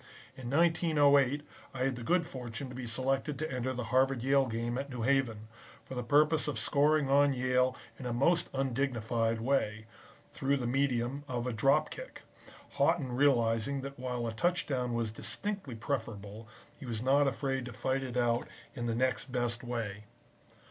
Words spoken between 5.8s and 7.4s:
for the purpose of scoring on